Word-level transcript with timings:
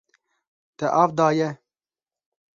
Te 0.77 0.89
av 1.03 1.13
daye. 1.21 1.51